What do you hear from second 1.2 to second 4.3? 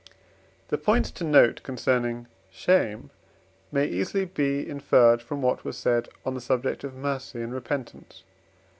note concerning shame may easily